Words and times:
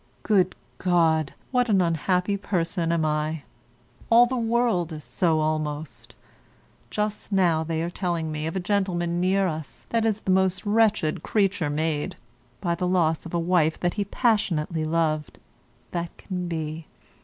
Good 0.23 0.55
God! 0.79 1.35
what 1.51 1.69
an 1.69 1.79
unhappy 1.79 2.35
person 2.35 2.91
am 2.91 3.05
I. 3.05 3.43
All 4.09 4.25
the 4.25 4.35
world 4.35 4.91
is 4.91 5.03
so 5.03 5.39
almost. 5.41 6.15
Just 6.89 7.31
now 7.31 7.63
they 7.63 7.83
are 7.83 7.89
telling 7.91 8.31
me 8.31 8.47
of 8.47 8.55
a 8.55 8.59
gentleman 8.59 9.19
near 9.21 9.45
us 9.45 9.85
that 9.89 10.03
is 10.03 10.21
the 10.21 10.31
most 10.31 10.65
wretched 10.65 11.21
creature 11.21 11.69
made 11.69 12.15
(by 12.61 12.73
the 12.73 12.87
loss 12.87 13.27
of 13.27 13.33
a 13.35 13.39
wife 13.39 13.79
that 13.79 13.93
he 13.93 14.05
passionately 14.05 14.85
loved) 14.85 15.37
that 15.91 16.17
can 16.17 16.47
be. 16.47 16.87